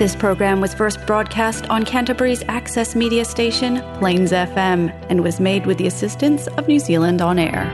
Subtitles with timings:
[0.00, 5.66] This program was first broadcast on Canterbury's access media station, Plains FM, and was made
[5.66, 7.66] with the assistance of New Zealand On Air.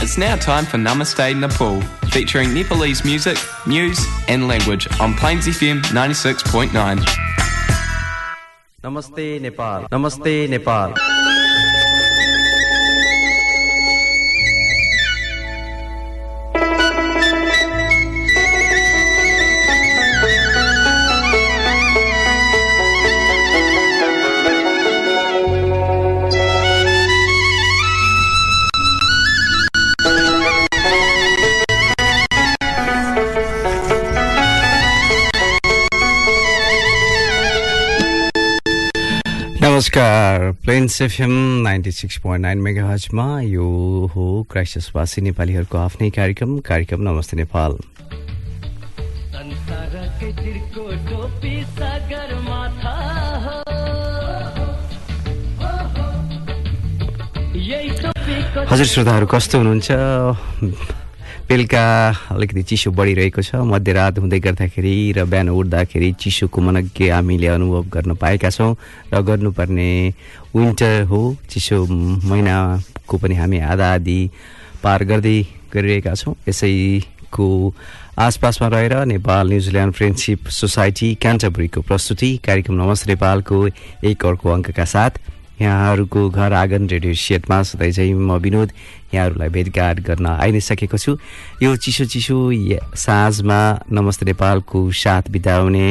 [0.00, 1.80] It's now time for Namaste Nepal,
[2.12, 3.98] featuring Nepalese music, news,
[4.28, 7.04] and language on Plains FM 96.9.
[8.84, 9.88] Namaste Nepal.
[9.88, 10.94] Namaste Nepal.
[39.72, 41.30] नमस्कार। Plains FM
[41.62, 43.66] ninety six point nine mega हजमा यो
[44.14, 47.76] हो क्राइसिसवासी नेपालीहरूको आफ्नै कार्यक्रम कार्यक्रम नमस्ते नेपाल।
[58.70, 61.01] हजुर श्रोताहरू कस्तो हुनुहुन्छ?
[61.48, 61.84] बेलुका
[62.32, 68.14] अलिकति चिसो बढिरहेको छ। मध्यरात हुँदै गर्दाखेरि र बिहान उठ्दाखेरि चिसोको मनज्ञ हामीले अनुभव गर्न
[68.16, 68.76] पाएका छौँ
[69.12, 69.90] र गर्नुपर्ने
[70.56, 71.20] विन्टर हो।
[71.50, 74.20] चिसो महिनाको पनि हामी आधा आधी
[74.82, 75.38] पार गर्दै
[75.74, 77.46] गरिरहेका छौँ। यसैको
[78.18, 83.56] आसपासमा रहेर Nepal New Zealand friendship society क्यान्टबरीको प्रस्तुति कार्यक्रम नमस्ते नेपालको
[84.08, 85.12] एक अर्को अङ्कका साथ
[85.62, 88.72] यहाँहरूको घर आँगन रेडियो सेटमा सधैँ चाहिँ म विनोद
[89.14, 91.16] यहाँहरूलाई भेटघाट गर्न आइ नै सकेको छु।
[91.62, 92.36] यो चिसो चिसो
[92.96, 93.60] साँझमा
[93.92, 95.88] नमस्ते नेपालको साथ बिताउने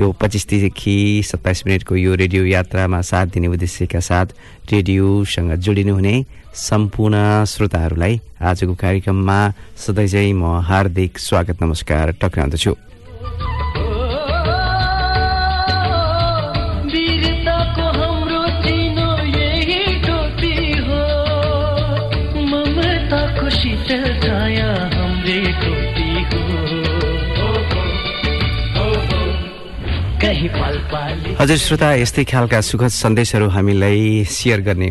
[0.00, 4.26] यो पच्चिसदेखि सत्ताइस मिनटको यो रेडियो यात्रामा साथ दिने उद्देश्यका साथ
[4.72, 6.14] रेडियोसँग जोडिनुहुने
[6.50, 9.40] सम्पूर्ण श्रोताहरूलाई आजको कार्यक्रममा
[9.76, 12.74] सधैँ चाहिँ म हार्दिक स्वागत नमस्कार टक्राउँदछु।
[31.40, 34.88] हजुर श्रोता यस्तै खालका सुखद सन्देशहरू हामीलाई सेयर गर्ने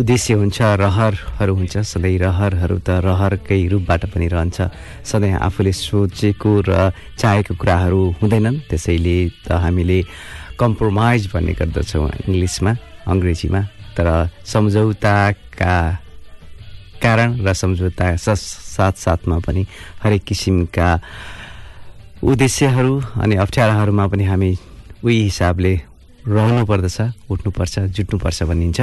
[0.00, 4.58] उद्देश्य हुन्छ रहरहरू हुन्छ। सधैँ रहरहरू त रहरकै रूपबाट पनि रहन्छ।
[5.04, 9.98] सधैँ आफूले सोचेको र चाहेको कुराहरू हुँदैनन्। त्यसैले त हामीले
[10.56, 12.72] कम्प्रोमाइज भन्ने गर्दछौँ इङ्ग्लिसमा
[13.06, 13.60] अङ्ग्रेजीमा।
[13.96, 14.08] तर
[14.46, 15.76] सम्झौताका
[17.04, 18.40] कारण र सम्झौता स-
[18.76, 19.66] साथ साथमा पनि
[20.02, 21.00] हरेक किसिमका
[22.24, 24.56] उद्देश्यहरू अनि अप्ठ्याराहरूमा पनि हामी
[25.04, 25.72] उही हिसाबले
[26.28, 26.98] रहनु पर्दछ
[27.30, 28.80] उठ्नुपर्छ जुट्नुपर्छ भनिन्छ।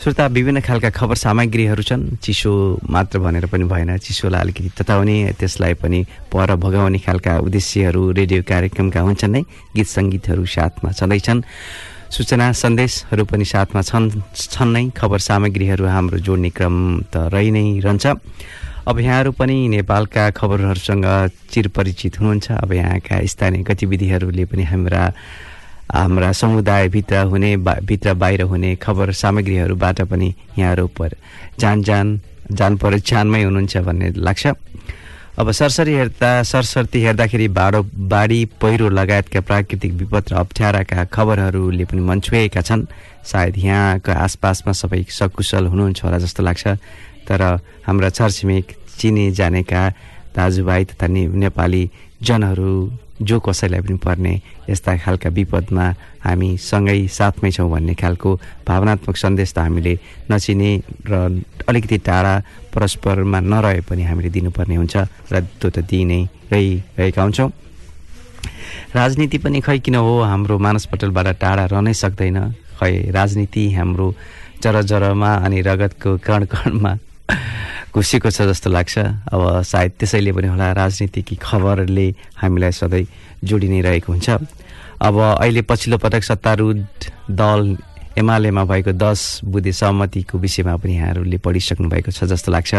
[0.00, 2.52] श्रोता विभिन्न खालका खबर सामग्रीहरू छन्। चिसो
[2.90, 6.00] मात्र भनेर पनि भएन। चिसोलाई अलिकति तताउने त्यसलाई पनि
[6.32, 9.42] पर भगाउने खालका उद्देश्यहरू रेडियो कार्यक्रमका हुन्छन् नै।
[9.76, 11.44] गीत सङ्गीतहरू साथमा छँदैछन्।
[12.10, 17.64] सूचना सन्देशहरू पनि साथमा छन् छन् नै। खबर सामग्रीहरू हाम्रो जोड्ने क्रम त रहि नै
[17.84, 18.06] रहन्छ।
[18.88, 21.06] अब यहाँहरू पनि नेपालका खबरहरूसँग
[21.52, 25.02] चिरपरिचित हुनुहुन्छ। अब यहाँका स्थानीय गतिविधिहरूले पनि हाम्रा
[25.92, 31.10] हाम्रा समुदायभित्र हुने भित्र बाहिर हुने खबर सामग्रीहरूबाट पनि यहाँहरू पर
[31.60, 32.20] जान जान
[32.50, 34.46] जान पहिचानमै हुनुहुन्छ भन्ने लाग्छ।
[35.38, 42.00] अब सरसरी हेर्दा सरसर्ती हेर्दाखेरि बाढो बाढी पहिरो लगायतका प्राकृतिक विपद र अप्ठ्याराका खबरहरूले पनि
[42.00, 42.86] मन छुएका छन्।
[43.24, 46.66] सायद यहाँका आसपासमा सबै सकुशल हुनुहुन्छ होला जस्तो लाग्छ।
[47.30, 47.42] तर
[47.86, 48.66] हाम्रा छरछिमेक
[48.98, 49.82] चिने जानेका
[50.34, 51.82] दाजुभाइ तथा ने नेपाली
[52.26, 52.72] जनहरू
[53.22, 54.32] जो कसैलाई पनि पर्ने
[54.68, 55.86] यस्ता खालका विपदमा
[56.24, 58.30] हामी सँगै साथमै छौँ भन्ने खालको
[58.66, 59.94] भावनात्मक सन्देश त हामीले
[60.30, 60.70] नचिने
[61.06, 61.12] र
[61.68, 62.34] अलिकति टाढा
[62.74, 64.96] परस्परमा नरहे पनि हामीले दिनुपर्ने हुन्छ
[65.32, 66.20] र त्यो त दिइ नै
[66.52, 67.50] रहिरहेका हुन्छौँ।
[68.96, 70.14] राजनीति पनि खै किन हो?
[70.24, 72.38] हाम्रो मानस पटलबाट टाढा रहनै सक्दैन।
[72.80, 74.06] खै राजनीति हाम्रो
[74.62, 76.92] जर जरमा अनि रगतको कण कणमा
[77.94, 78.98] घुसेको छ जस्तो लाग्छ।
[79.32, 83.06] अब सायद त्यसैले पनि होला राजनीतिकी खबरले हामीलाई सधैँ
[83.44, 84.30] जोडि नै रहेको हुन्छ।
[85.02, 86.76] अब अहिले पछिल्लो पटक सत्तारूढ
[87.30, 87.76] दल
[88.18, 92.74] एमालेमा भएको दस बुधे सहमतिको विषयमा पनि यहाँहरूले पढिसक्नु भएको छ जस्तो लाग्छ।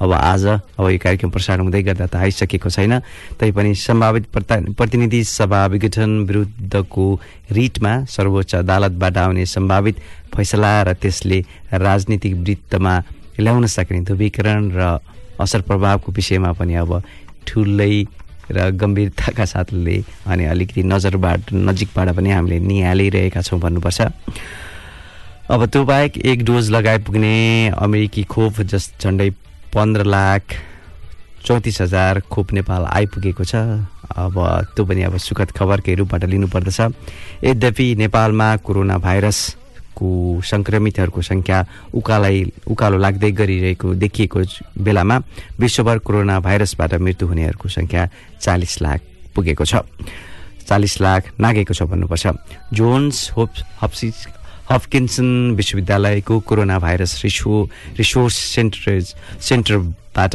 [0.00, 3.00] अब आज अब यो कार्यक्रम प्रसारण हुँदै गर्दा त आइसकेको छैन।
[3.40, 7.20] तैपनि सम्भावित प्रता- प्रतिनिधि सभा विघटन विरुद्धको
[7.52, 9.96] रिटमा सर्वोच्च अदालतबाट आउने सम्भावित
[10.36, 13.02] फैसला र त्यसले राजनीतिक वृत्तमा
[13.40, 14.98] ल्याउन सक्ने ध्रुवीकरण र
[15.40, 17.02] असर प्रभावको विषयमा पनि अब
[17.46, 17.94] ठुलै
[18.50, 19.96] र गम्भीरताका साथले
[20.26, 24.00] अनि अलिकति नजरबाट नजिकबाट पनि हामीले निहालिरहेका छौँ भन्नुपर्छ।
[25.50, 27.36] अब त्यो बाहेक एक डोज लगाइपुग्ने
[27.76, 29.30] अमेरिकी खोप जस झन्डै
[29.74, 30.42] पन्ध्र लाख
[31.44, 33.54] चौतिस हजार खोप नेपाल आइपुगेको छ।
[34.16, 34.36] अब
[34.76, 36.80] त्यो पनि अब सुखद खबरकै रूपबाट लिनुपर्दछ।
[37.44, 38.96] यद्यपि नेपालमा कोरोना
[39.94, 41.58] भाइरसको सङ्क्रमितहरूको सङ्ख्या
[41.94, 42.36] उकालै
[42.66, 44.38] उकालो लाग्दै गरिरहेको देखिएको
[44.82, 45.16] बेलामा
[45.58, 48.02] विश्वभर कोरोना भाइरसबाट मृत्यु हुनेहरूको सङ्ख्या
[48.40, 49.00] चालिस लाख
[49.34, 49.74] पुगेको छ।
[50.66, 52.26] चालिस लाख नागेको छ भन्नुपर्छ।
[52.74, 53.50] जोन्स होप
[53.82, 54.08] हप्सी
[54.70, 57.52] हफकिन्सन विश्वविद्यालयको कोरोना भाइरस रिसो
[57.98, 59.04] रिसोर्स सेन्टरेज
[59.40, 60.34] सेन्टरबाट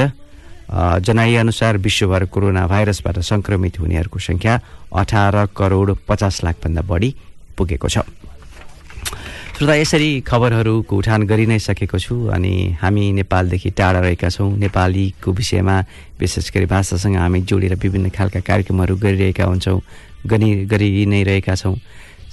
[0.70, 4.54] जनाइएअनुसार विश्वभर कोरोना भाइरसबाट सङ्क्रमित हुनेहरूको सङ्ख्या
[4.94, 7.10] अठार करोड पचास लाखभन्दा बढी
[7.58, 8.06] पुगेको छ।
[9.60, 15.32] श्रोता यसरी खबरहरूको उठान गरि नै सकेको छु अनि हामी नेपालदेखि टाढा रहेका छौँ। नेपालीको
[15.36, 15.76] विषयमा
[16.16, 19.82] विशेष गरी भाषासँग हामी जोडेर विभिन्न खालका कार्यक्रमहरू गरिरहेका हुन्छौँ
[20.32, 21.76] गरि गरि नै रहेका छौँ।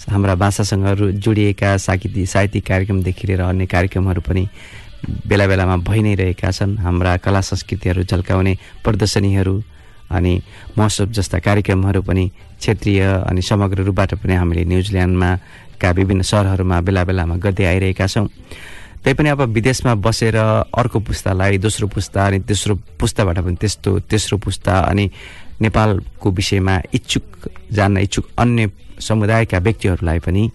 [0.07, 0.87] हाम्रा भाषासँग
[1.19, 4.47] जोडिएका साहित्य साहित्यिक कार्यक्रमदेखि लिएर अन्य कार्यक्रमहरू पनि
[5.27, 8.55] बेला बेलामा भइ नै रहेका छन्। हाम्रा कला संस्कृतिहरू झल्काउने
[8.87, 9.63] प्रदर्शनीहरू
[10.07, 10.33] अनि
[10.79, 12.25] महोत्सव जस्ता कार्यक्रमहरू पनि
[12.63, 15.31] क्षेत्रीय अनि समग्र रूपबाट पनि हामीले न्युजिल्यान्डमा
[15.81, 18.29] का विभिन्न सहरहरूमा बेला बेलामा गर्दै आइरहेका छौँ।
[19.05, 24.79] तैपनि अब विदेशमा बसेर अर्को पुस्तालाई दोस्रो पुस्ता अनि तेस्रो पुस्ताबाट पनि त्यस्तो तेस्रो पुस्ता
[24.91, 25.11] अनि
[25.63, 30.51] नेपालको विषयमा इच्छुक जान्न इच्छुक अन्य समुदायका व्यक्तिहरूलाई पनि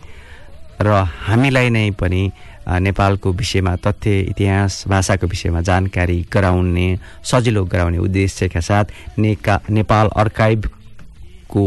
[0.82, 0.90] र
[1.28, 2.22] हामीलाई नै पनि
[2.68, 6.88] नेपालको विषयमा तथ्य इतिहास भाषाको विषयमा जानकारी गराउने
[7.24, 11.64] सजिलो गराउने उद्देश्यका साथ नेका नेपाल अर्काइभको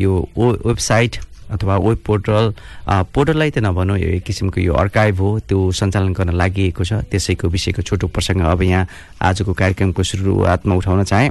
[0.00, 1.16] यो वेबसाइट
[1.52, 2.52] अथवा वेब पोर्टल
[2.88, 7.48] पोर्टललाई त नभनौँ यो एक किसिमको यो अर्काइभ हो त्यो सञ्चालन गर्न लागि छ। त्यसैको
[7.48, 8.86] विषयको छोटो प्रसङ्ग अब यहाँ
[9.22, 11.30] आजको कार्यक्रमको सुरुवातमा उठाउन चाहेँ।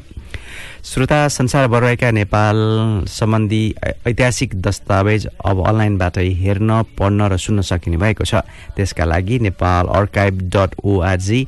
[0.81, 2.57] श्रोता संसारभर रहेका नेपाल
[3.05, 3.63] सम्बन्धी
[4.07, 8.41] ऐतिहासिक दस्तावेज अब अनलाइनबाटै हेर्न पढ्न र सुन्न सकिने भएको छ।
[8.75, 11.41] त्यसका लागि Nepal archive dot ORG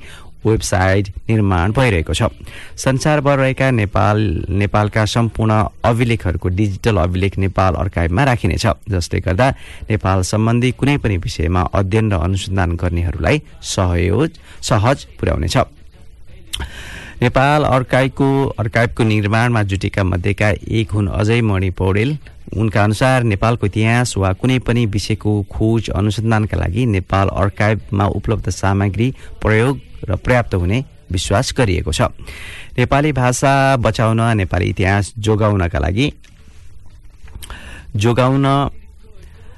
[0.46, 2.30] website निर्माण भइरहेको छ।
[2.78, 4.18] संसारभर रहेका नेपाल
[4.50, 5.52] नेपालका सम्पूर्ण
[5.84, 9.50] अभिलेखहरूको डिजिटल अभिलेख नेपाल अर्काइभमा राखिनेछ। जसले गर्दा
[9.90, 14.30] नेपाल सम्बन्धी कुनै पनि विषयमा अध्ययन र अनुसन्धान गर्नेहरूलाई सहयोग
[14.62, 15.58] सहज पुर्याउनेछ।
[17.22, 18.28] नेपाल अर्काइभको
[18.60, 22.18] अर्काइभको निर्माणमा जुटेका मध्येका एक हुन् अजय मणि पौडेल।
[22.54, 29.08] उनका अनुसार नेपालको इतिहास वा कुनै पनि विषयको खोज अनुसन्धानका लागि नेपाल अर्काइभमा उपलब्ध सामग्री
[29.42, 32.02] प्रयोग र पर्याप्त हुने विश्वास गरिएको छ।
[32.78, 36.08] नेपाली भाषा बचाउन नेपाली इतिहास जोगाउनका लागि
[37.96, 38.46] जोगाउन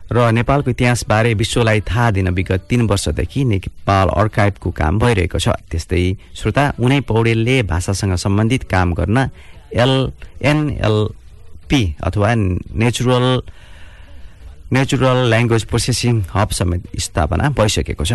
[0.06, 6.04] र नेपालको इतिहासबारे विश्वलाई थाहा दिन विगत तीन वर्षदेखि नेपाल अर्काइभको काम भइरहेको छ। त्यस्तै
[6.36, 9.18] श्रोता उनै पौडेलले भाषासँग सम्बन्धित काम गर्न
[9.74, 9.94] एल
[10.44, 13.26] एनएलपी अथवा natural
[14.74, 18.14] natural language processing hub समेत स्थापना भइसकेको छ।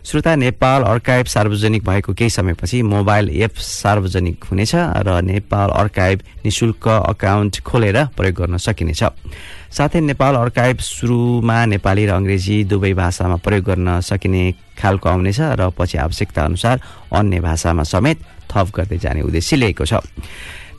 [0.00, 6.88] श्रोता नेपाल अर्काइभ सार्वजनिक भएको केही समयपछि मोबाइल एप सार्वजनिक हुनेछ र नेपाल अर्काइभ निशुल्क
[6.88, 9.02] अकाउन्ट खोलेर प्रयोग गर्न सकिनेछ।
[9.70, 14.44] साथै नेपाल अर्काइभ सुरुमा नेपाली र अङ्ग्रेजी दुवै भाषामा प्रयोग गर्न सकिने
[14.80, 16.80] खालको आउनेछ र पछि आवश्यकता अनुसार
[17.12, 18.18] अन्य भाषामा समेत
[18.48, 20.00] थप गर्दै जाने उद्देश्य लिएको छ।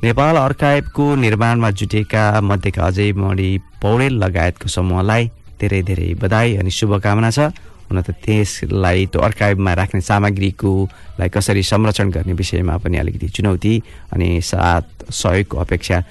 [0.01, 3.49] नेपाल अर्काइभको निर्माणमा जुटेका मध्येका अझै मणि
[3.81, 5.29] पौडेल लगायतको समूहलाई
[5.61, 7.53] धेरै धेरै बधाई अनि शुभकामना छ।
[7.91, 13.73] हुन त त्यसलाई त्यो अर्काइभमा राख्ने सामग्रीकोलाई कसरी संरक्षण गर्ने विषयमा पनि अलिकति चुनौती
[14.15, 16.03] अनि साथ सहयोगको अपेक्षा।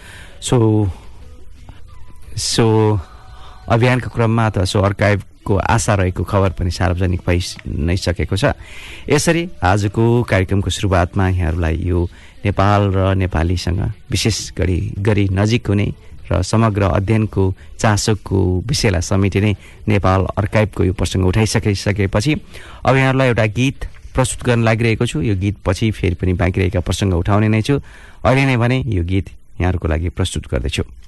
[0.44, 0.56] सो
[2.36, 2.66] सो
[3.68, 7.40] अभियानको क्रममा अथवा सो अर्काइभको आशा रहेको खबर पनि सार्वजनिक भइ
[7.88, 8.52] नै सकेको छ।
[9.08, 12.08] यसरी आजको कार्यक्रमको सुरुवातमा यहाँहरूलाई यो
[12.44, 15.86] नेपाल र नेपालीसँग विशेष गरी गरी नजिक हुने
[16.32, 17.42] र समग्र अध्ययनको
[17.78, 19.56] चासोको विषयलाई समेटिने
[19.88, 22.34] नेपाल अर्काइभको यो प्रसङ्ग उठाइसकिसकेपछि
[22.86, 23.78] अब यहाँहरूलाई एउटा गीत
[24.14, 27.78] प्रस्तुत गर्न लागिरहेको छु। यो गीत पछि फेरि पनि बाँकी रहेका प्रसङ्ग उठाउने नै छु।
[28.24, 29.26] अहिले नै भने यो गीत
[29.60, 30.99] यहाँहरूको लागि प्रस्तुत गर्दैछु।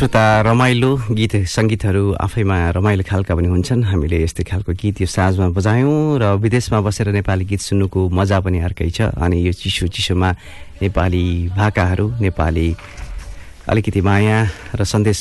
[0.00, 5.52] श्रोता रमाइलो गीत सङ्गीतहरू आफैमा रमाइलो खालका पनि हुन्छन्। हामीले यस्तै खालको गीत यो साँझमा
[5.52, 10.30] बजायौँ र विदेशमा बसेर नेपाली गीत सुन्नुको मजा पनि अर्कै छ। अनि यो चिसो चिसोमा
[10.80, 12.68] नेपाली भाकाहरू नेपाली
[13.68, 14.38] अलिकति माया
[14.72, 15.18] र सन्देश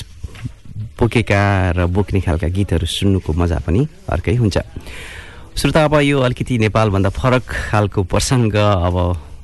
[0.95, 4.57] बोकेका र बोक्ने खालका गीतहरू सुन्नुको मजा पनि अर्कै हुन्छ।
[5.59, 8.95] श्रोता अब यो अलिकति नेपालभन्दा फरक खालको प्रसङ्ग अब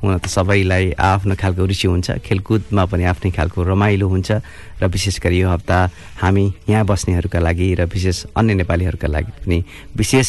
[0.05, 4.29] हुन त सबैलाई आफ्नो खालको रुचि हुन्छ। खेलकुदमा पनि आफ्नै खालको रमाइलो हुन्छ
[4.77, 5.77] र विशेष गरी यो हप्ता
[6.21, 9.57] हामी यहाँ बस्नेहरूका लागि र विशेष अन्य नेपालीहरूका लागि पनि
[9.97, 10.27] विशेष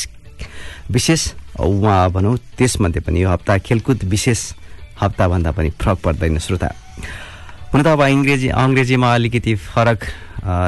[0.88, 1.22] विशेष
[1.60, 4.40] उहाँ भनौँ त्यसमध्ये पनि यो हप्ता खेलकुद विशेष
[5.00, 6.68] हप्ताभन्दा पनि फरक पर्दैन श्रोता।
[7.72, 10.00] हुन त अब अङ्ग्रेजी अङ्ग्रेजीमा अलिकति फरक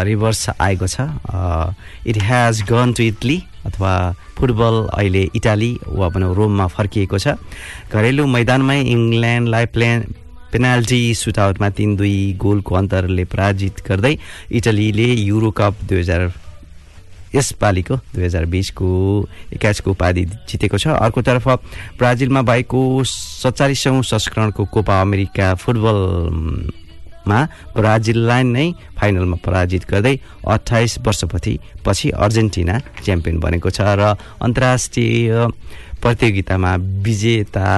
[0.04, 1.00] रिभर्स आएको छ।
[2.04, 3.36] It has gone to Italy
[3.66, 3.92] अथवा
[4.38, 7.34] फुटबल अहिले इटाली वा भनौँ रोममा फर्किएको छ।
[7.92, 10.04] घरेलु मैदानमै इङ्ल्यान्डलाई प्लेन
[10.52, 14.16] पेनाल्टी सुटआउटमा तिन दुई गोलको अन्तरले पराजित गर्दै
[14.56, 16.32] इटलीले युरो कप दुई हजार
[17.34, 18.88] यसपालिको दुई हजार बिसको
[19.52, 21.48] एक्काइसको उपाधि जितेको छ। अर्कोतर्फ
[21.98, 25.98] ब्राजिलमा भएको सत्तालिसौँ संस्करणको कोपा अमेरिका फुटबल
[27.28, 27.38] मा
[27.76, 28.66] ब्राजिललाई नै
[28.98, 30.14] फाइनलमा पराजित गर्दै
[30.48, 31.54] अठाइस वर्षपछि
[31.86, 35.32] पछि अर्जेन्टिना च्याम्पियन बनेको छ र अन्तर्राष्ट्रिय
[36.02, 36.74] प्रतियोगितामा
[37.06, 37.68] विजेता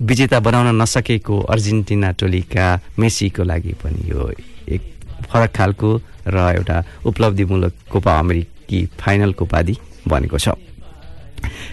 [0.00, 2.66] विजेता बनाउन नसकेको अर्जेन्टिना टोलीका
[2.98, 4.30] मेसीको लागि पनि यो
[4.70, 4.82] एक
[5.30, 5.90] फरक खालको
[6.26, 6.76] र एउटा
[7.10, 9.74] उपलब्धिमूलक कोपा अमेरिकी फाइनलको उपाधि
[10.08, 10.54] बनेको छ।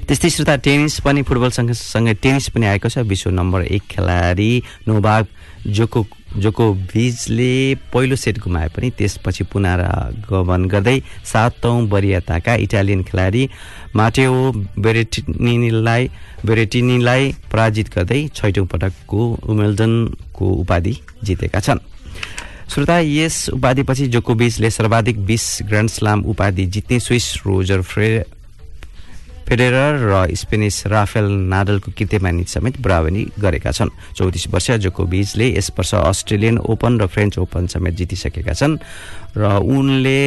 [0.09, 4.51] त्यस्तै श्रोता टेनिस पनि फुटबल सँगसँगै टेनिस पनि आएको छ। विश्व नम्बर एक खेलाडी
[4.89, 5.23] नोभाग
[5.67, 6.05] जोको
[6.37, 13.49] जोकोभिजले पहिलो सेट गुमाए पनि त्यसपछि पुनरागमन गर्दै सातौँ वरियताका इटालियन खेलाडी
[13.95, 16.09] माटेओ बेरेटिनीलाई
[16.45, 21.79] बेरेटिनीलाई पराजित गर्दै छैटौँ पटकको उमेल्डनको उपाधि जितेका छन्।
[22.69, 28.09] श्रोता यस उपाधिपछि जोकोभिचले सर्वाधिक बिस ग्रान्ड स्लाम उपाधि जित्ने स्विस रोजर फ्रे
[29.49, 35.93] फेडेरर र स्पेनिस राफेल नाडलको कृत्यमानी समेत बराबरी गरेका छन्। चौतिस वर्ष जोकोभिचले यस वर्ष
[36.05, 38.77] अस्ट्रेलियन ओपन र फ्रेन्च ओपन समेत जितिसकेका छन्
[39.33, 40.21] र उनले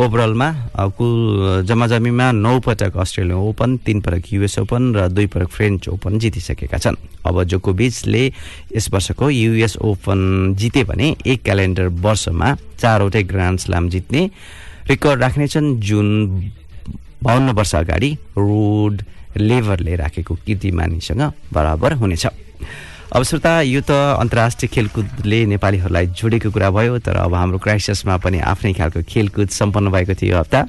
[0.00, 0.48] ओभरअलमा
[0.96, 6.18] कुल जम्मा नौ पटक अस्ट्रेलियन ओपन तीन पटक युएस ओपन र दुई पटक फ्रेन्च ओपन
[6.18, 6.96] जितिसकेका छन्।
[7.28, 8.24] अब जोकोभिचले
[8.72, 12.48] यस वर्षको युएस ओपन जिते भने एक क्यालेन्डर वर्षमा
[12.80, 14.22] चारवटै ग्रान्ड स्लाम जित्ने
[14.88, 16.08] रेकर्ड राख्नेछन् जुन
[17.22, 19.02] बाहन्न वर्ष अगाडि रोड
[19.36, 22.26] लेभरले राखेको कीर्तिमानीसँग बराबर हुनेछ।
[23.12, 28.38] अब श्रोता यो त अन्तर्राष्ट्रिय खेलकुदले नेपालीहरूलाई जोडेको कुरा भयो तर अब हाम्रो क्राइसिसमा पनि
[28.40, 30.60] आफ्नै खालको खेलकुद सम्पन्न भएको थियो हप्ता।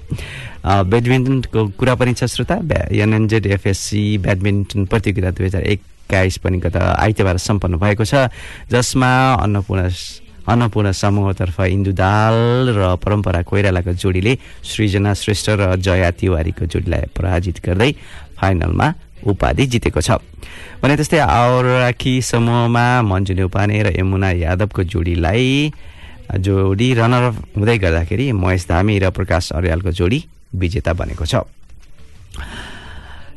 [0.84, 2.56] ब्याडमिन्टनको कुरा पनि छ श्रोता
[2.92, 8.28] एनएनजेड एफएससी ब्याडमिन्टन प्रतियोगिता दुई हजार एक्काइस पनि गत आइतबार सम्पन्न भएको छ
[8.72, 9.88] जसमा अन्नपूर्ण
[10.48, 12.36] अन्नपूर्ण समूहतर्फ इन्दु दाल
[12.78, 14.34] र परम्परा कोइरालाको जोडीले
[14.64, 17.92] सृजना श्रेष्ठ र जया तिवारीको जोडीलाई पराजित गर्दै
[18.40, 18.88] फाइनलमा
[19.24, 20.20] उपाधि जितेको छ।
[20.84, 25.48] भने त्यस्तै आउराखी समूहमा मन्जु नेउपाने र यमुना यादवको जोडीलाई
[26.44, 27.24] जोडी रनर
[27.56, 30.20] हुँदै गर्दाखेरि महेश धामी र प्रकाश अर्यालको जोडी
[30.60, 31.34] विजेता बनेको छ।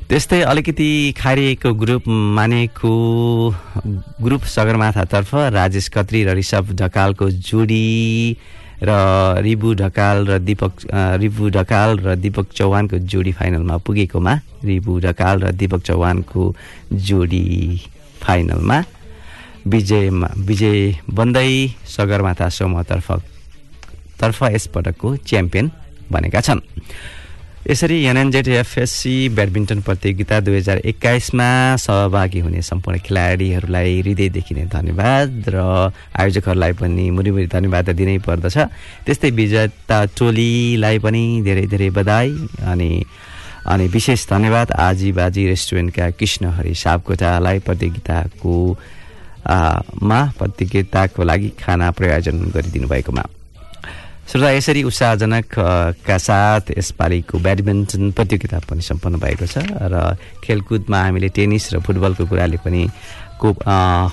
[0.07, 2.05] त्यस्तै अलिकति खारिएको ग्रुप
[2.39, 2.91] मानेको
[4.23, 7.87] ग्रुप सगरमाथातर्फ राजेश खत्री र ऋषभ ढकालको जोडी
[8.87, 8.91] र
[9.47, 10.73] रिबु ढकाल र दीपक
[11.23, 14.35] रिबु ढकाल र दीपक चौहानको जोडी फाइनलमा पुगेकोमा
[14.71, 16.43] रिबु ढकाल र दीपक चौहानको
[17.09, 17.45] जोडी
[18.23, 18.79] फाइनलमा
[19.67, 20.79] विजयमा विजय
[21.19, 21.51] बन्दै
[21.97, 23.09] सगरमाथा समूहतर्फ
[24.23, 25.71] तर्फ यसपटकको च्याम्पियन
[26.13, 26.61] बनेका छन्।
[27.67, 31.49] यसरी एनएनजेड एफएससी ब्याडमिन्टन प्रतियोगिता दुई हजार एक्काइसमा
[31.83, 35.57] सहभागी हुने सम्पूर्ण खेलाडीहरूलाई हृदयदेखि नै धन्यवाद र
[36.15, 38.57] आयोजकहरूलाई पनि मुरीमुरी धन्यवाद दिनै पर्दछ।
[39.03, 42.31] त्यस्तै विजेता टोलीलाई पनि धेरै धेरै बधाई
[42.71, 42.91] अनि
[43.67, 48.55] अनि विशेष धन्यवाद आजी बाजी रेस्टुरेन्टका कृष्ण हरि सापकोटालाई प्रतियोगिताको
[50.09, 53.25] मा प्रतियोगिताको लागि खाना प्रयोजन गरिदिनु भएकोमा
[54.27, 55.55] श्रोता यसरी उत्साहजनक
[56.03, 62.27] का साथ यसपालिको ब्याडमिन्टन प्रतियोगिता पनि सम्पन्न भएको छ र खेलकुदमा हामीले टेनिस र फुटबलको
[62.27, 62.83] कुराले पनि
[63.39, 63.63] कोप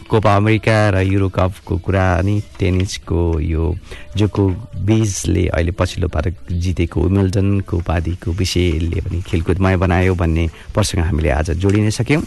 [0.05, 3.73] कोपा अमेरिका र युरो कपको कुरा अनि टेनिसको यो
[4.13, 4.47] जोको
[4.85, 10.45] बिजले अहिले पछिल्लो पटक जितेको विमिल्टनको उपाधिको विषयले पनि खेलकुदमय बनायो भन्ने
[10.77, 12.21] प्रसङ्ग हामीले आज जोडिनै सक्यौँ।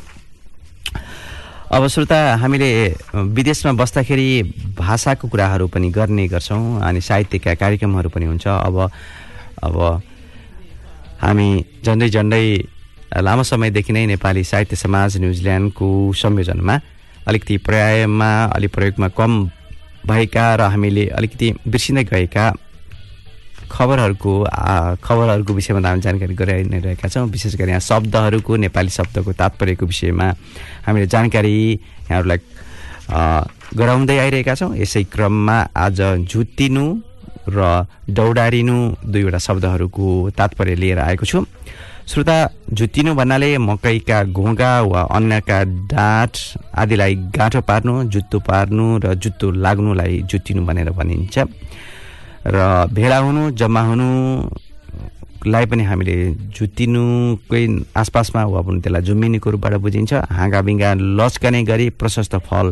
[1.67, 2.69] अब श्रोता हामीले
[3.35, 4.27] विदेशमा बस्दाखेरि
[4.79, 8.77] भाषाको कुराहरू पनि गर्ने गर्छौँ अनि साहित्यका कार्यक्रमहरू पनि हुन्छ। अब
[9.67, 9.77] अब
[11.23, 11.49] हामी
[11.85, 12.47] झन्डै झन्डै
[13.19, 16.75] लामो समयदेखि नै नेपाली साहित्य समाज न्युजिल्यान्डको संयोजनमा
[17.27, 19.33] अलिकति पर्यायमा अलिक प्रयोगमा कम
[20.07, 22.45] भएका र हामीले अलिकति बिर्सिँदै गएका
[23.71, 24.33] खबरहरूको
[25.03, 29.87] खबरहरूको विषयमा हामी जानकारी गराइ नै रहेका छौँ। विशेष गरी यहाँ शब्दहरूको नेपाली शब्दको तात्पर्यको
[29.87, 30.27] विषयमा
[30.87, 31.55] हामीले जानकारी
[32.11, 32.41] यहाँहरूलाई
[33.77, 36.85] गराउँदै आइरहेका छौँ। यसै क्रममा आज झुत्तिनु
[37.49, 37.59] र
[38.11, 40.07] दौडारिनु दुईवटा शब्दहरूको
[40.39, 41.45] तात्पर्य लिएर आएको छु।
[42.07, 42.37] श्रोता
[42.71, 45.59] झुत्तिनु भन्नाले मकैका घोगा वा अन्यका
[45.91, 46.35] डाँठ
[46.71, 51.39] आदिलाई गाँठो पार्नु जुत्तो पार्नु र जुत्तो लाग्नुलाई जुत्तिनु भनेर भनिन्छ।
[52.47, 56.17] र भेला हुनु जम्मा हुनुलाई पनि हामीले
[56.57, 57.65] जुत्तिनुकै
[57.97, 62.67] आसपासमा वा पनि त्यसलाई जुम्मिनीको रूपबाट बुझिन्छ। हाँगाबिङ्गा लस्कने गरी प्रशस्त फल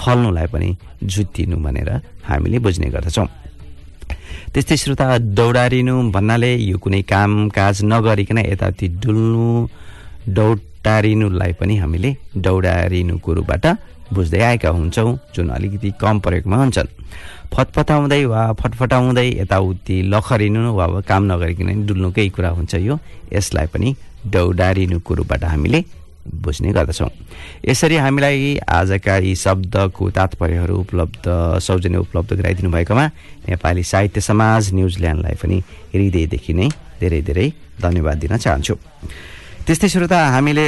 [0.00, 0.68] फल्नुलाई पनि
[1.04, 1.90] जुत्तिनु भनेर
[2.28, 3.28] हामीले बुझ्ने गर्दछौँ।
[4.52, 5.06] त्यस्तै श्रोता
[5.38, 9.46] दौडारिनु भन्नाले यो कुनै काम काज नगरिकन यताउति डुल्नु
[10.38, 12.10] दौडारिनुलाई पनि हामीले
[12.46, 13.64] दौडारिनुको रूपबाट
[14.12, 16.88] बुझ्दै आएका हुन्छौँ जुन अलिकति कम प्रयोगमा हुन्छन्।
[17.54, 22.98] फटफटाउँदै वा फटफटाउँदै यताउति लखरिनु वा काम नगरिकन डुल्नुकै कुरा हुन्छ यो।
[23.32, 23.88] यसलाई पनि
[24.26, 25.80] दौडारिनुको रूपबाट हामीले
[26.20, 27.10] बुझ्ने गर्दछौँ।
[27.64, 31.24] यसरी हामीलाई आजका यी शब्दको तात्पर्यहरू उपलब्ध
[31.58, 33.06] सौजन्य उपलब्ध गराइदिनु भएकोमा
[33.48, 35.56] नेपाली साहित्य समाज न्युजिल्यान्डलाई पनि
[35.94, 36.68] हृदयदेखि नै
[37.00, 37.46] धेरै धेरै
[37.80, 38.74] धन्यवाद दिन चाहन्छु।
[39.66, 40.66] त्यस्तै श्रोता हामीले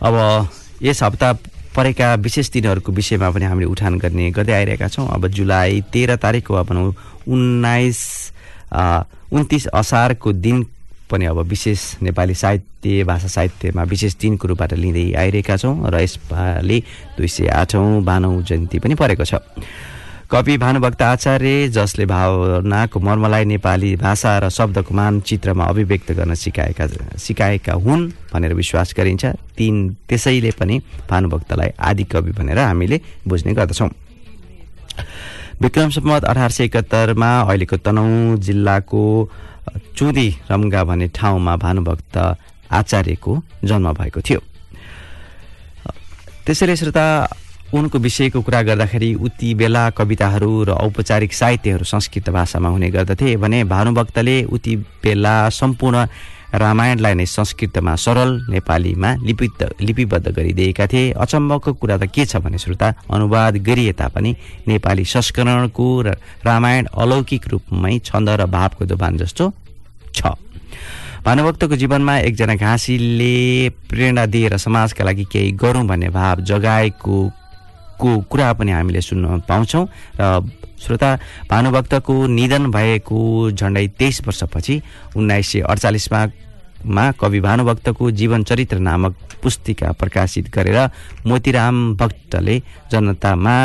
[0.00, 0.14] अब
[0.82, 1.32] यस हप्ता
[1.76, 6.50] परेका विशेष दिनहरूको विषयमा पनि हामीले उठान गर्ने गर्दै आइरहेका छौँ। अब जुलाई तेह्र तारिक
[6.50, 6.94] वा भनौँ
[7.28, 8.00] उन्नाइस
[9.32, 10.66] उन्तिस असारको दिन
[11.10, 16.82] पनि अब विशेष नेपाली साहित्य भाषा साहित्यमा विशेष दिनको रूपबाट लिँदै आइरहेका छौँ र यसपालि
[17.16, 19.34] दुई सय आठौँ भानौ जयन्ती पनि परेको छ।
[20.30, 26.86] कवि भानुभक्त आचार्य जसले भावनाको मर्मलाई नेपाली भाषा र शब्दको मानचित्रमा अभिव्यक्त गर्न सिकाएका
[27.16, 29.24] सिकाएका हुन् भनेर विश्वास गरिन्छ।
[29.56, 30.76] तिन त्यसैले पनि
[31.08, 33.88] भानुभक्तलाई आदि कवि भनेर हामीले बुझ्ने गर्दछौँ।
[35.64, 39.02] विक्रम सम्मत अठार सय एकहत्तरमा अहिलेको तनहुँ जिल्लाको
[39.96, 42.16] चुदी रम्गा भन्ने ठाउँमा भानुभक्त
[42.68, 43.32] आचार्यको
[43.64, 44.40] जन्म भएको थियो।
[46.44, 47.06] त्यसैले श्रोता
[47.74, 53.62] उनको विषयको कुरा गर्दाखेरि उति बेला कविताहरू र औपचारिक साहित्यहरू संस्कृत भाषामा हुने गर्दथे भने
[53.64, 56.06] भानुभक्तले उति बेला सम्पूर्ण
[56.54, 62.58] रामायणलाई नै संस्कृतमा सरल नेपालीमा लिपिबद्ध लिपिबद्ध गरिदिएका थिए। अचम्मको कुरा त के छ भने
[62.58, 64.34] श्रोता अनुवाद गरिए तापनि
[64.68, 66.16] नेपाली संस्करणको र
[66.48, 69.52] रामायण अलौकिक रूपमै छन्द र भावको दोभान जस्तो
[70.16, 70.32] छ।
[71.20, 77.16] भानुभक्तको जीवनमा एकजना घाँसीले प्रेरणा दिएर समाजका लागि केही गरौँ भन्ने भाव जगाएको
[77.98, 80.42] को कुरा पनि हामीले सुन्न पाउँछौँ र
[80.78, 81.14] श्रोता
[81.50, 83.18] भानुभक्तको निधन भएको
[83.52, 84.80] झन्डै तेइस वर्षपछि
[85.16, 86.26] उन्नाइस सय अडचालिसमा
[86.86, 90.78] मा कवि भानुभक्तको जीवन चरित्र नामक पुस्तिका प्रकाशित गरेर
[91.26, 92.58] मोतीराम भक्तले
[92.92, 93.56] जनतामा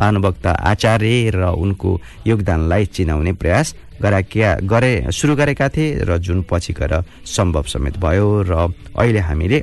[0.00, 6.72] भानुभक्त आचार्य र उनको योगदानलाई चिनाउने प्रयास गराकिया गरे सुरु गरेका थिए र जुन पछि
[6.72, 6.94] गएर
[7.26, 8.52] सम्भव समेत भयो र
[8.96, 9.62] अहिले हामीले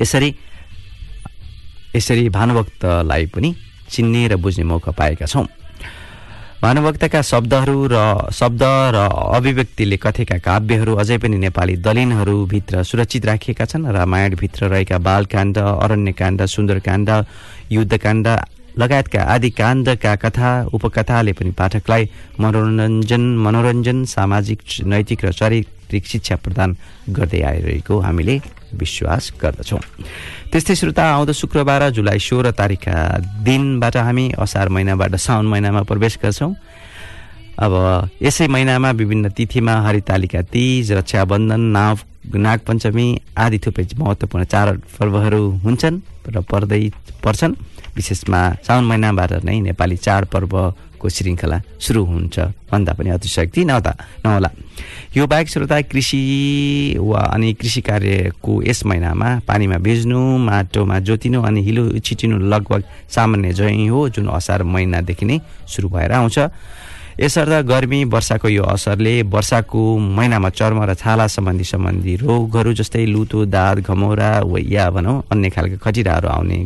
[0.00, 0.34] यसरी
[1.96, 3.54] यसरी भानुभक्तलाई पनि
[3.90, 5.46] चिन्ने र बुझ्ने मौका पाएका छौँ।
[6.62, 7.96] भानुभक्तका शब्दहरू र
[8.32, 8.62] शब्द
[8.94, 8.96] र
[9.36, 17.08] अभिव्यक्तिले कथेका काव्यहरू अझै पनि नेपाली दलिनहरूभित्र सुरक्षित राखिएका छन्। रामायणभित्र रहेका बालकाण्ड अरण्यकाण्ड सुन्दरकाण्ड
[17.72, 18.26] युद्धकाण्ड
[18.74, 22.08] लगायतका आदि काण्डका कथा उपकथाले पनि पाठकलाई
[22.40, 26.76] मनोरञ्जन मनोरञ्जन सामाजिक नैतिक र चारित्रिक शिक्षा प्रदान
[27.08, 28.40] गर्दै आइरहेको हामीले
[28.74, 29.80] विश्वास गर्दछौँ।
[30.50, 32.94] त्यस्तै श्रोता आउँदो शुक्रबार जुलाई सोह्र तारिकका
[33.44, 36.54] दिनबाट हामी असार महिनाबाट साउन महिनामा प्रवेश गर्छौँ।
[37.54, 37.72] अब
[38.22, 41.98] यसै महिनामा विभिन्न तिथिमा हरितालिका तिज रक्षाबन्धन नाव
[42.34, 43.06] नागपञ्चमी
[43.38, 44.66] आदि थुप्रै महत्त्वपूर्ण चाड
[44.98, 46.00] पर्वहरू हुन्छन्
[46.34, 46.82] र पर्दै
[47.24, 47.54] पर्छन्।
[47.94, 49.96] विशेषमा साउन महिनाबाट नै नेपाली
[51.04, 52.38] चाडपर्वको श्रृङ्खला सुरु हुन्छ
[52.72, 53.92] भन्दा पनि अतिशक्ति नहुँदा
[54.24, 54.50] नहोला।
[55.16, 61.60] यो बाहेक श्रोता कृषि वा अनि कृषि कार्यको यस महिनामा पानीमा भिज्नु माटोमा जोतिनु अनि
[61.62, 66.38] हिलो छिटिनु लगभग सामान्य जय हो जुन असार महिनादेखि नै सुरु भएर आउँछ।
[67.20, 73.44] यसर्थ गर्मी वर्षाको यो असरले वर्षाको महिनामा चर्म र छाला सम्बन्धी सम्बन्धी रोगहरू जस्तै लुतो
[73.46, 76.58] दाँत घमौरा वा या भनौँ अन्य खालका खटिराहरू आउने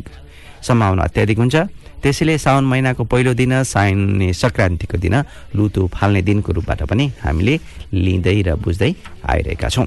[0.64, 1.56] सम्भावना अत्याधिक हुन्छ।
[2.02, 5.14] त्यसैले साउन महिनाको पहिलो दिन साइने सङ्क्रान्तिको दिन
[5.56, 7.54] लुतो फाल्ने दिनको रूपबाट पनि हामीले
[7.92, 8.92] लिँदै र बुझ्दै
[9.26, 9.86] आइरहेका छौँ।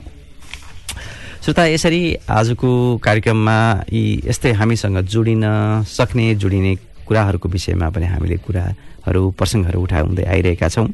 [1.42, 2.70] श्रोता यसरी आजको
[3.02, 3.58] कार्यक्रममा
[3.90, 5.44] यी यस्तै हामीसँग जोडिन
[5.88, 6.76] सक्ने जोडिने
[7.08, 10.88] कुराहरूको विषयमा पनि हामीले कुराहरू प्रसङ्गहरू उठाउँदै आइरहेका छौँ।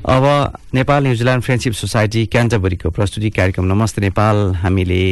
[0.00, 0.24] अब
[0.74, 5.02] Nepal New Zealand friendship society क्यान्टबरीको प्रस्तुति कार्यक्रम नमस्ते नेपाल। हामीले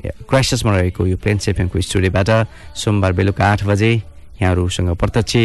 [0.00, 2.30] क्राइस्टसमा रहेको यो प्लेन्स एफएमको स्टुडियोबाट
[2.76, 3.92] सोमबार बेलुका आठ बजे
[4.40, 5.36] यहाँहरूसँग प्रत्यक्ष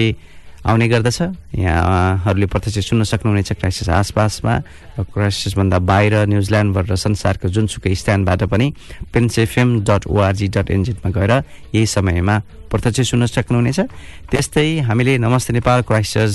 [0.66, 1.22] आउने गर्दछ।
[1.62, 4.54] यहाँहरूले प्रत्यक्ष सुन्न सक्नुहुनेछ क्राइसिस आसपासमा
[4.98, 8.74] र क्राइसिसभन्दा बाहिर न्युजिल्यान्डबाट संसारको जुनसुकै स्थानबाट पनि
[9.14, 11.32] पेन्सेफएम डट ओआरजी डट एनजेडमा गएर
[11.76, 12.36] यही समयमा
[12.72, 13.80] प्रत्यक्ष सुन्न सक्नुहुनेछ।
[14.32, 16.34] त्यस्तै हामीले Namaste Nepal crisis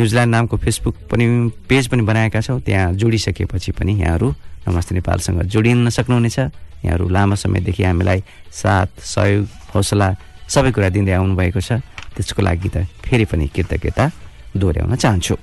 [0.00, 1.26] New Zealand नामको फेसबुक पनि
[1.68, 6.38] पेज पनि बनाएका छौँ। त्यहाँ जोडिसकेपछि पनि यहाँहरू नमस्ते नेपालसँग जोडिन सक्नुहुनेछ।
[6.86, 8.20] यहाँहरू लामो समयदेखि हामीलाई
[8.54, 10.08] साथ सहयोग हौसला
[10.46, 11.82] सबै कुरा दिँदै आउनुभएको छ।
[12.14, 14.04] त्यसको लागि त फेरि पनि कृतज्ञता
[14.54, 15.34] दोहोऱ्याउन चाहन्छु।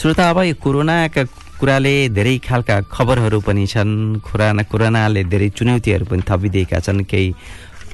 [0.00, 1.22] श्रोता अब यो कोरोनाका
[1.60, 7.28] कुराले धेरै खालका खबरहरू पनि छन्। कोरोना कोरोनाले धेरै चुनौतीहरू पनि थपिदिएका छन्। केही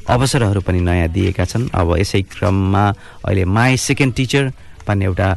[0.06, 2.84] अवसरहरू पनि नयाँ दिएका छन्। अब यसै क्रममा
[3.26, 4.44] अहिले माई सेकेन्ड टिचर
[4.86, 5.28] भन्ने एउटा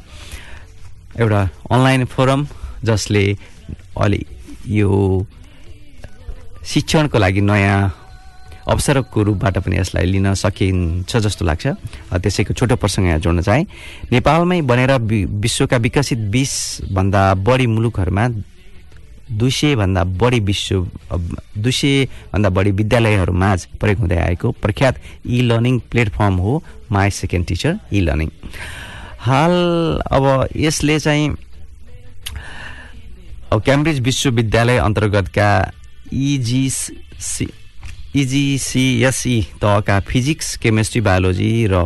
[1.18, 1.42] एउटा
[1.74, 2.42] अनलाइन फोरम
[2.86, 3.26] जसले
[3.98, 4.22] अलि
[4.68, 4.90] यो
[6.66, 7.78] शिक्षणको लागि नयाँ
[8.66, 11.66] अवसरको रूपबाट पनि यसलाई लिन सकिन्छ जस्तो लाग्छ।
[12.18, 13.64] त्यसैको छोटो प्रसङ्ग यहाँ जोड्न चाहे।
[14.12, 14.92] नेपालमै बनेर
[15.38, 18.28] विश्वका विकसित बिसभन्दा बढी मुलुकहरूमा
[19.38, 20.88] दुई सयभन्दा बढी विश्व
[21.58, 27.78] दुई सयभन्दा बढी विद्यालयहरूमाझ प्रयोग हुँदै आएको प्रख्यात इ लर्निङ प्लेटफर्म हो my second teacher
[27.94, 28.30] e learning
[29.26, 29.54] हाल
[30.12, 31.30] अब यसले चाहिँ
[33.52, 35.50] अब क्याम्ब्रिज विश्वविद्यालय अन्तर्गतका
[36.14, 37.48] इजिसी
[38.16, 41.84] इजिसिएसई तहका फिजिक्स केमिस्ट्री बायोलोजी र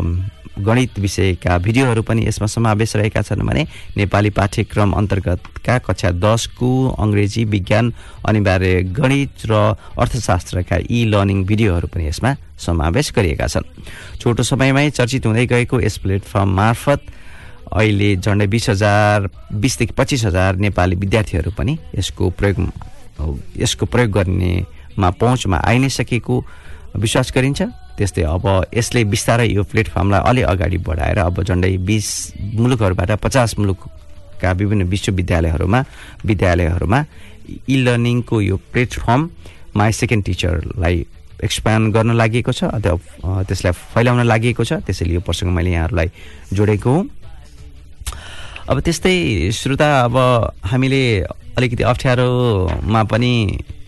[0.59, 3.63] गणित विषयका भिडियोहरू पनि यसमा समावेश रहेका छन् भने
[3.97, 7.93] नेपाली पाठ्यक्रम अन्तर्गतका कक्षा दसको अङ्ग्रेजी विज्ञान
[8.27, 9.53] अनिवार्य गणित र
[9.99, 13.71] अर्थशास्त्रका इ लर्निङ भिडियोहरू पनि यसमा समावेश गरिएका छन्।
[14.19, 17.01] छोटो समयमै चर्चित हुँदै गएको यस प्लेटफर्म मार्फत
[17.73, 22.57] अहिले झन्डै बिस हजार बिसदेखि पच्चिस हजार नेपाली विद्यार्थीहरू पनि यसको प्रयोग
[23.57, 26.35] यसको प्रयोग गर्नेमा पहुँचमा आइ नै सकेको
[26.97, 27.61] विश्वास गरिन्छ।
[27.97, 32.07] त्यस्तै अब यसले बिस्तारै यो प्लेटफर्मलाई अलि अगाडि बढाएर अब झन्डै बिस
[32.57, 35.79] मुलुकहरूबाट पचास मुलुकका विभिन्न विश्वविद्यालयहरूमा
[36.25, 36.99] विद्यालयहरूमा
[37.69, 39.21] इ लर्निङको यो प्लेटफर्म
[39.75, 40.95] माई सेकेन्ड टिचरलाई
[41.43, 46.09] एक्सप्यान्ड गर्न लागि छ अथवा त्यसलाई फैलाउन लागि छ। त्यसैले यो प्रसङ्ग मैले यहाँहरूलाई
[46.55, 47.07] जोडेको हुँ।
[48.69, 50.15] अब त्यस्तै श्रोता अब
[50.61, 51.01] हामीले
[51.57, 53.33] अलिकति अप्ठ्यारोमा पनि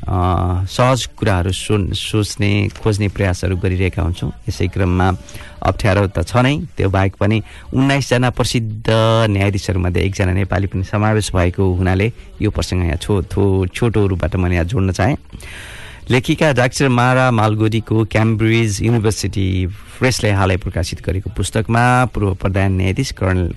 [0.02, 5.08] सहज कुराहरू सुन सोच्ने खोज्ने प्रयासहरू गरिरहेका हुन्छौँ। यसै क्रममा
[5.70, 7.38] अप्ठ्यारो त छ नै। त्यो बाहेक पनि
[7.78, 8.90] उन्नाइसजना प्रसिद्ध
[9.30, 12.08] न्यायाधीशहरूमध्ये एकजना नेपाली पनि समावेश भएको हुनाले
[12.42, 15.18] यो प्रसङ्ग यहाँ छो थो छोटो रूपबाट मैले यहाँ जोड्न चाहेँ।
[16.12, 19.48] लेखिका डाक्टर मारा मालगोरीको क्याम्ब्रिज युनिभर्सिटी
[20.00, 23.12] प्रेसले हालै प्रकाशित गरेको पुस्तकमा पूर्व प्रधान न्यायाधीश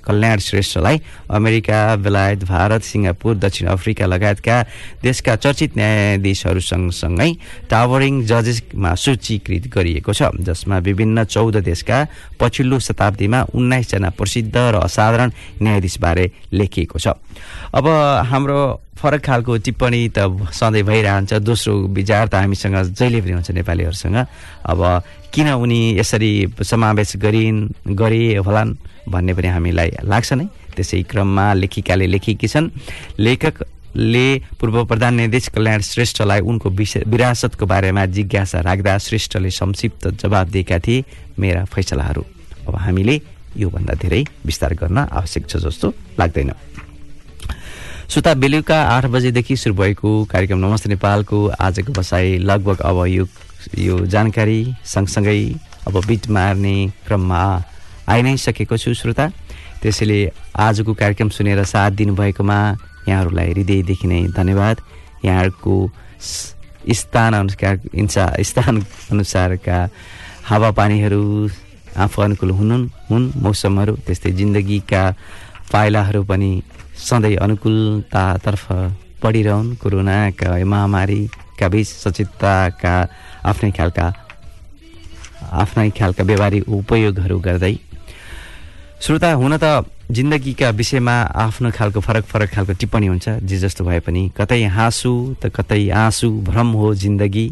[0.06, 1.00] कल्याण श्रेष्ठलाई
[1.34, 4.60] अमेरिका बेलायत भारत सिङ्गापुर दक्षिण अफ्रिका लगायतका
[5.02, 7.30] देशका चर्चित न्यायाधीशहरू सँगसँगै
[7.70, 11.98] टावरिङ जजेसमा सूचीकृत गरिएको छ जसमा विभिन्न चौध देशका
[12.38, 17.18] पछिल्लो शताब्दीमा उन्नाइसजना प्रसिद्ध र असाधारण न्यायाधीशबारे लेखिएको छ।
[17.74, 17.86] अब
[18.30, 18.62] हाम्रो
[18.94, 20.18] फरक खालको टिप्पणी त
[20.52, 24.16] सधैँ भइरहन्छ। दोस्रो विचार त हामीसँग जहिले पनि हुन्छ नेपालीहरूसँग।
[24.64, 24.80] अब
[25.34, 27.58] किन उनी यसरी समावेश गरिन्
[27.92, 28.76] गरे होलान्
[29.10, 32.70] भन्ने पनि हामीलाई लाग्छ नै। त्यसै क्रममा लेखिकाले लेखेकी छन्।
[33.18, 34.26] लेखकले
[34.58, 36.68] पूर्व प्रधान निर्देश कल्याण श्रेष्ठलाई उनको
[37.06, 41.04] विरासतको बारेमा जिज्ञासा राख्दा श्रेष्ठले संक्षिप्त जवाब दिएका थिए
[41.38, 42.24] मेरा फैसलाहरू।
[42.68, 43.20] अब हामीले
[43.56, 46.50] योभन्दा धेरै विस्तार गर्न आवश्यक छ जस्तो लाग्दैन।
[48.10, 53.26] श्रोता बेलुका आठ बजेदेखि सुरु भएको कार्यक्रम नमस्ते नेपालको आजको बसाइ लगभग अब यो
[53.78, 55.40] यो जानकारी सँगसँगै
[55.88, 56.74] अब बिट मार्ने
[57.06, 57.40] क्रममा
[58.08, 59.28] आइ नै सकेको छु श्रोता।
[59.82, 60.18] त्यसैले
[60.52, 62.58] आजको कार्यक्रम सुनेर साथ दिनुभएकोमा
[63.08, 64.76] यहाँहरूलाई हृदयदेखि नै धन्यवाद।
[65.24, 65.74] यहाँहरूको
[67.00, 69.78] स्थान अनुसार इन्सा स्थान अनुसारका
[70.44, 71.24] हावापानीहरू
[72.04, 72.76] आफू अनुकूल हुनु
[73.10, 75.02] हुन् मौसमहरू त्यस्तै जिन्दगीका
[75.72, 76.52] पाइलाहरू पनि
[77.04, 78.64] सधैँ अनुकूलतातर्फ
[79.22, 82.94] बढिरहन्। कोरोनाका महामारीका बिच सचेतताका
[83.44, 84.06] आफ्नै खालका
[85.52, 87.74] आफ्नै खालका व्यवहारिक उपयोगहरू गर्दै।
[89.04, 94.00] श्रोता हुन त जिन्दगीका विषयमा आफ्नो खालको फरक फरक खालको टिप्पणी हुन्छ। जे जस्तो भए
[94.00, 97.46] पनि कतै हाँसु त कतै आँसु भ्रम हो जिन्दगी।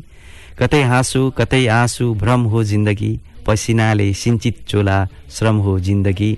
[0.60, 3.12] कतै हाँसु कतै आँसु भ्रम हो जिन्दगी।
[3.46, 4.98] पसिनाले सिन्चित चोला
[5.30, 6.32] श्रम हो जिन्दगी।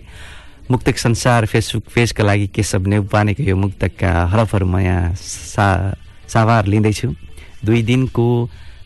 [0.70, 5.66] मुक्तक संसार फेसबुक पेजका लागि केशव नेउपानेको यो मुक्तकका हरफहरू म यहाँ सा
[6.28, 7.08] साभार लिँदैछु।
[7.64, 8.26] दुई दिनको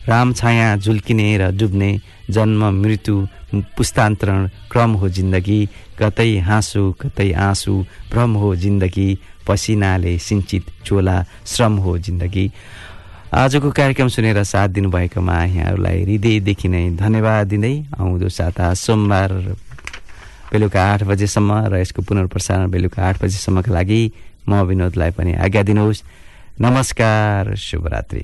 [0.07, 1.89] राम छाया झुल्किने र डुब्ने
[2.35, 3.15] जन्म मृत्यु
[3.77, 5.59] पुस्तान्तरण क्रम हो जिन्दगी।
[5.99, 7.73] कतै हाँसु कतै आँसु
[8.11, 9.09] भ्रम हो जिन्दगी।
[9.47, 12.45] पसिनाले सिन्चित चोला श्रम हो जिन्दगी।
[13.33, 19.31] आजको कार्यक्रम सुनेर साथ दिनुभएकोमा यहाँहरूलाई हृदयदेखि नै धन्यवाद दिँदै आउँदो साता सोमबार
[20.51, 24.01] बेलुका आठ बजेसम्म र यसको पुनर्प्रसारण बेलुका आठ बजेसम्मका लागि
[24.49, 26.03] म विनोदलाई पनि आज्ञा दिनुहोस्।
[26.61, 28.23] नमस्कार शुभरात्रि।